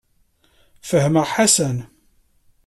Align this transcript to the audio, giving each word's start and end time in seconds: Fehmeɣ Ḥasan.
Fehmeɣ 0.89 1.25
Ḥasan. 1.33 1.77